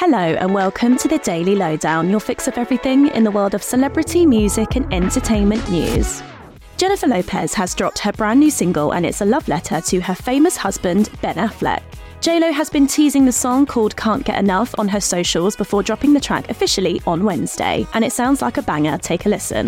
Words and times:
Hello 0.00 0.16
and 0.16 0.54
welcome 0.54 0.96
to 0.96 1.08
the 1.08 1.18
Daily 1.18 1.56
Lowdown, 1.56 2.08
your 2.08 2.20
fix 2.20 2.46
of 2.46 2.56
everything 2.56 3.08
in 3.08 3.24
the 3.24 3.32
world 3.32 3.52
of 3.52 3.64
celebrity, 3.64 4.24
music, 4.24 4.76
and 4.76 4.94
entertainment 4.94 5.68
news. 5.68 6.22
Jennifer 6.76 7.08
Lopez 7.08 7.52
has 7.54 7.74
dropped 7.74 7.98
her 7.98 8.12
brand 8.12 8.38
new 8.38 8.48
single, 8.48 8.92
and 8.92 9.04
it's 9.04 9.22
a 9.22 9.24
love 9.24 9.48
letter 9.48 9.80
to 9.80 10.00
her 10.00 10.14
famous 10.14 10.56
husband, 10.56 11.10
Ben 11.20 11.34
Affleck. 11.34 11.82
JLo 12.20 12.52
has 12.52 12.70
been 12.70 12.86
teasing 12.86 13.24
the 13.24 13.32
song 13.32 13.66
called 13.66 13.96
Can't 13.96 14.24
Get 14.24 14.38
Enough 14.38 14.72
on 14.78 14.86
her 14.86 15.00
socials 15.00 15.56
before 15.56 15.82
dropping 15.82 16.12
the 16.12 16.20
track 16.20 16.48
officially 16.48 17.02
on 17.04 17.24
Wednesday, 17.24 17.84
and 17.92 18.04
it 18.04 18.12
sounds 18.12 18.40
like 18.40 18.56
a 18.56 18.62
banger. 18.62 18.98
Take 18.98 19.26
a 19.26 19.28
listen. 19.28 19.66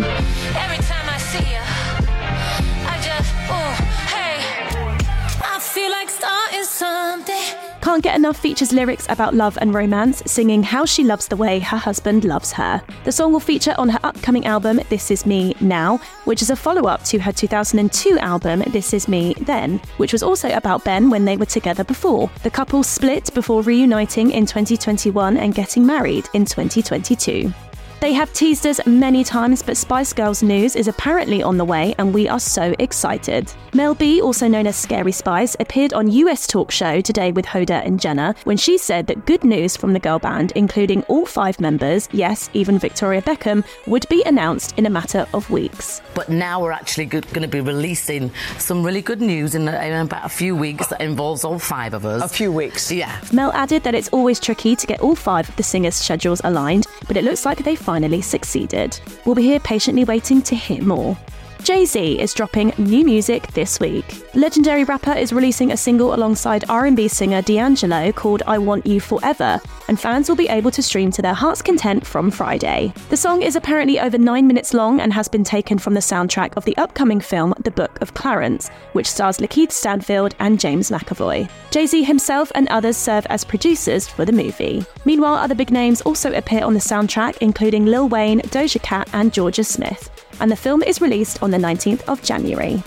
Can't 7.91 8.03
Get 8.03 8.15
Enough 8.15 8.37
features 8.37 8.71
lyrics 8.71 9.05
about 9.09 9.33
love 9.33 9.57
and 9.59 9.73
romance, 9.73 10.23
singing 10.25 10.63
how 10.63 10.85
she 10.85 11.03
loves 11.03 11.27
the 11.27 11.35
way 11.35 11.59
her 11.59 11.75
husband 11.75 12.23
loves 12.23 12.53
her. 12.53 12.81
The 13.03 13.11
song 13.11 13.33
will 13.33 13.41
feature 13.41 13.75
on 13.77 13.89
her 13.89 13.99
upcoming 14.03 14.45
album, 14.45 14.79
This 14.87 15.11
Is 15.11 15.25
Me 15.25 15.53
Now, 15.59 15.97
which 16.23 16.41
is 16.41 16.51
a 16.51 16.55
follow 16.55 16.87
up 16.87 17.03
to 17.03 17.19
her 17.19 17.33
2002 17.33 18.17
album, 18.19 18.63
This 18.67 18.93
Is 18.93 19.09
Me 19.09 19.33
Then, 19.41 19.81
which 19.97 20.13
was 20.13 20.23
also 20.23 20.55
about 20.55 20.85
Ben 20.85 21.09
when 21.09 21.25
they 21.25 21.35
were 21.35 21.45
together 21.45 21.83
before. 21.83 22.31
The 22.43 22.49
couple 22.49 22.81
split 22.81 23.33
before 23.33 23.61
reuniting 23.61 24.31
in 24.31 24.45
2021 24.45 25.35
and 25.35 25.53
getting 25.53 25.85
married 25.85 26.29
in 26.33 26.45
2022. 26.45 27.53
They 28.01 28.13
have 28.13 28.33
teased 28.33 28.65
us 28.65 28.83
many 28.87 29.23
times, 29.23 29.61
but 29.61 29.77
Spice 29.77 30.11
Girls 30.11 30.41
news 30.41 30.75
is 30.75 30.87
apparently 30.87 31.43
on 31.43 31.57
the 31.57 31.65
way, 31.65 31.93
and 31.99 32.11
we 32.11 32.27
are 32.27 32.39
so 32.39 32.73
excited. 32.79 33.53
Mel 33.75 33.93
B, 33.93 34.19
also 34.19 34.47
known 34.47 34.65
as 34.65 34.75
Scary 34.75 35.11
Spice, 35.11 35.55
appeared 35.59 35.93
on 35.93 36.09
US 36.09 36.47
Talk 36.47 36.71
Show 36.71 36.99
today 36.99 37.31
with 37.31 37.45
Hoda 37.45 37.85
and 37.85 37.99
Jenna 37.99 38.33
when 38.43 38.57
she 38.57 38.79
said 38.79 39.05
that 39.05 39.27
good 39.27 39.43
news 39.43 39.77
from 39.77 39.93
the 39.93 39.99
girl 39.99 40.17
band, 40.17 40.51
including 40.55 41.03
all 41.03 41.27
five 41.27 41.59
members, 41.59 42.09
yes, 42.11 42.49
even 42.55 42.79
Victoria 42.79 43.21
Beckham, 43.21 43.63
would 43.85 44.09
be 44.09 44.23
announced 44.23 44.73
in 44.79 44.87
a 44.87 44.89
matter 44.89 45.27
of 45.35 45.47
weeks. 45.51 46.01
But 46.15 46.27
now 46.27 46.59
we're 46.59 46.71
actually 46.71 47.05
going 47.05 47.23
to 47.23 47.47
be 47.47 47.61
releasing 47.61 48.31
some 48.57 48.83
really 48.83 49.03
good 49.03 49.21
news 49.21 49.53
in, 49.53 49.67
in 49.67 49.93
about 49.93 50.25
a 50.25 50.29
few 50.29 50.55
weeks 50.55 50.87
that 50.87 51.01
involves 51.01 51.43
all 51.43 51.59
five 51.59 51.93
of 51.93 52.03
us. 52.07 52.23
A 52.23 52.27
few 52.27 52.51
weeks. 52.51 52.91
Yeah. 52.91 53.21
Mel 53.31 53.53
added 53.53 53.83
that 53.83 53.93
it's 53.93 54.09
always 54.09 54.39
tricky 54.39 54.75
to 54.75 54.87
get 54.87 55.01
all 55.01 55.13
five 55.15 55.47
of 55.47 55.55
the 55.55 55.63
singers' 55.63 55.95
schedules 55.95 56.41
aligned, 56.43 56.87
but 57.07 57.15
it 57.15 57.23
looks 57.23 57.45
like 57.45 57.63
they 57.63 57.75
finally 57.91 58.21
succeeded. 58.21 58.97
We'll 59.25 59.35
be 59.35 59.41
here 59.41 59.59
patiently 59.59 60.05
waiting 60.05 60.41
to 60.43 60.55
hear 60.55 60.81
more. 60.81 61.17
Jay 61.63 61.85
Z 61.85 62.19
is 62.19 62.33
dropping 62.33 62.73
new 62.79 63.05
music 63.05 63.45
this 63.53 63.79
week. 63.79 64.25
Legendary 64.33 64.83
rapper 64.83 65.13
is 65.13 65.31
releasing 65.31 65.71
a 65.71 65.77
single 65.77 66.15
alongside 66.15 66.67
R&B 66.67 67.07
singer 67.07 67.43
D'Angelo 67.43 68.11
called 68.11 68.41
"I 68.47 68.57
Want 68.57 68.87
You 68.87 68.99
Forever," 68.99 69.61
and 69.87 69.99
fans 69.99 70.27
will 70.27 70.35
be 70.35 70.47
able 70.47 70.71
to 70.71 70.81
stream 70.81 71.11
to 71.11 71.21
their 71.21 71.35
heart's 71.35 71.61
content 71.61 72.07
from 72.07 72.31
Friday. 72.31 72.91
The 73.09 73.17
song 73.17 73.43
is 73.43 73.55
apparently 73.55 73.99
over 73.99 74.17
nine 74.17 74.47
minutes 74.47 74.73
long 74.73 75.01
and 75.01 75.13
has 75.13 75.27
been 75.27 75.43
taken 75.43 75.77
from 75.77 75.93
the 75.93 75.99
soundtrack 75.99 76.57
of 76.57 76.65
the 76.65 76.75
upcoming 76.77 77.21
film 77.21 77.53
The 77.59 77.69
Book 77.69 78.01
of 78.01 78.15
Clarence, 78.15 78.69
which 78.93 79.11
stars 79.11 79.37
Lakeith 79.37 79.71
Stanfield 79.71 80.33
and 80.39 80.59
James 80.59 80.89
McAvoy. 80.89 81.47
Jay 81.69 81.85
Z 81.85 82.03
himself 82.03 82.51
and 82.55 82.67
others 82.69 82.97
serve 82.97 83.27
as 83.27 83.45
producers 83.45 84.07
for 84.07 84.25
the 84.25 84.31
movie. 84.31 84.83
Meanwhile, 85.05 85.35
other 85.35 85.55
big 85.55 85.69
names 85.69 86.01
also 86.01 86.33
appear 86.33 86.63
on 86.63 86.73
the 86.73 86.79
soundtrack, 86.79 87.37
including 87.37 87.85
Lil 87.85 88.09
Wayne, 88.09 88.39
Doja 88.49 88.81
Cat, 88.81 89.07
and 89.13 89.31
Jorja 89.31 89.63
Smith 89.63 90.09
and 90.39 90.51
the 90.51 90.55
film 90.55 90.81
is 90.83 91.01
released 91.01 91.41
on 91.43 91.51
the 91.51 91.57
19th 91.57 92.01
of 92.07 92.21
January. 92.23 92.81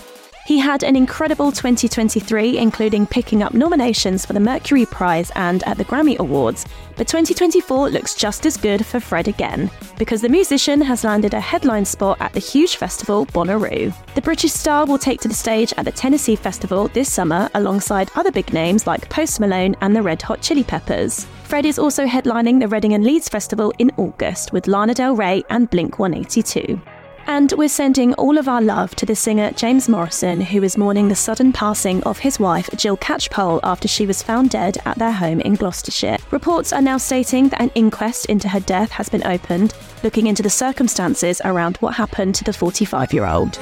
He 0.45 0.59
had 0.59 0.83
an 0.83 0.95
incredible 0.95 1.51
2023, 1.51 2.59
including 2.59 3.07
picking 3.07 3.41
up 3.41 3.55
nominations 3.55 4.27
for 4.27 4.33
the 4.33 4.39
Mercury 4.39 4.85
Prize 4.85 5.31
and 5.35 5.63
at 5.63 5.79
the 5.79 5.85
Grammy 5.85 6.19
Awards, 6.19 6.67
but 6.95 7.07
2024 7.07 7.89
looks 7.89 8.13
just 8.13 8.45
as 8.45 8.55
good 8.55 8.85
for 8.85 8.99
Fred 8.99 9.27
again, 9.27 9.71
because 9.97 10.21
the 10.21 10.29
musician 10.29 10.81
has 10.81 11.03
landed 11.03 11.33
a 11.33 11.39
headline 11.39 11.83
spot 11.83 12.21
at 12.21 12.31
the 12.33 12.39
huge 12.39 12.75
festival 12.75 13.25
Bonnaroo. 13.25 13.91
The 14.13 14.21
British 14.21 14.51
star 14.51 14.85
will 14.85 14.99
take 14.99 15.19
to 15.21 15.27
the 15.27 15.33
stage 15.33 15.73
at 15.77 15.85
the 15.85 15.91
Tennessee 15.91 16.35
Festival 16.35 16.89
this 16.89 17.11
summer 17.11 17.49
alongside 17.55 18.11
other 18.13 18.31
big 18.31 18.53
names 18.53 18.85
like 18.85 19.09
Post 19.09 19.39
Malone 19.39 19.75
and 19.81 19.95
the 19.95 20.03
Red 20.03 20.21
Hot 20.21 20.43
Chili 20.43 20.63
Peppers. 20.63 21.25
Fred 21.45 21.65
is 21.65 21.79
also 21.79 22.05
headlining 22.05 22.59
the 22.59 22.67
Reading 22.67 22.93
and 22.93 23.03
Leeds 23.03 23.29
Festival 23.29 23.73
in 23.79 23.89
August 23.97 24.53
with 24.53 24.67
Lana 24.67 24.93
Del 24.93 25.15
Rey 25.15 25.43
and 25.49 25.67
Blink 25.71 25.97
182. 25.97 26.79
And 27.27 27.51
we're 27.57 27.69
sending 27.69 28.13
all 28.13 28.37
of 28.37 28.47
our 28.47 28.61
love 28.61 28.95
to 28.95 29.05
the 29.05 29.15
singer 29.15 29.51
James 29.51 29.89
Morrison, 29.89 30.41
who 30.41 30.63
is 30.63 30.77
mourning 30.77 31.07
the 31.07 31.15
sudden 31.15 31.51
passing 31.51 32.03
of 32.03 32.19
his 32.19 32.39
wife 32.39 32.69
Jill 32.75 32.97
Catchpole 32.97 33.59
after 33.63 33.87
she 33.87 34.05
was 34.05 34.21
found 34.21 34.51
dead 34.51 34.77
at 34.85 34.97
their 34.97 35.11
home 35.11 35.41
in 35.41 35.55
Gloucestershire. 35.55 36.17
Reports 36.31 36.71
are 36.71 36.81
now 36.81 36.97
stating 36.97 37.49
that 37.49 37.61
an 37.61 37.71
inquest 37.75 38.25
into 38.27 38.49
her 38.49 38.59
death 38.59 38.91
has 38.91 39.09
been 39.09 39.25
opened, 39.25 39.73
looking 40.03 40.27
into 40.27 40.43
the 40.43 40.49
circumstances 40.49 41.41
around 41.43 41.77
what 41.77 41.95
happened 41.95 42.35
to 42.35 42.43
the 42.43 42.53
45 42.53 43.13
year 43.13 43.25
old. 43.25 43.57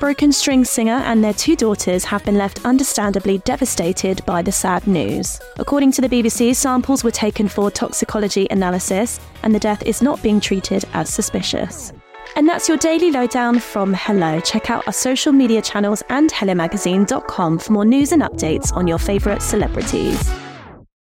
Broken 0.00 0.32
String 0.32 0.64
singer 0.64 1.02
and 1.04 1.22
their 1.22 1.34
two 1.34 1.54
daughters 1.54 2.04
have 2.04 2.24
been 2.24 2.38
left 2.38 2.64
understandably 2.64 3.36
devastated 3.38 4.24
by 4.24 4.40
the 4.40 4.50
sad 4.50 4.86
news. 4.86 5.38
According 5.58 5.92
to 5.92 6.00
the 6.00 6.08
BBC, 6.08 6.56
samples 6.56 7.04
were 7.04 7.10
taken 7.10 7.48
for 7.48 7.70
toxicology 7.70 8.46
analysis, 8.50 9.20
and 9.42 9.54
the 9.54 9.58
death 9.58 9.82
is 9.82 10.00
not 10.00 10.22
being 10.22 10.40
treated 10.40 10.86
as 10.94 11.12
suspicious. 11.12 11.92
And 12.34 12.48
that's 12.48 12.66
your 12.66 12.78
daily 12.78 13.10
lowdown 13.10 13.58
from 13.58 13.92
Hello. 13.92 14.40
Check 14.40 14.70
out 14.70 14.86
our 14.86 14.92
social 14.94 15.32
media 15.32 15.60
channels 15.60 16.02
and 16.08 16.30
HelloMagazine.com 16.30 17.58
for 17.58 17.72
more 17.74 17.84
news 17.84 18.12
and 18.12 18.22
updates 18.22 18.74
on 18.74 18.88
your 18.88 18.98
favourite 18.98 19.42
celebrities. 19.42 20.32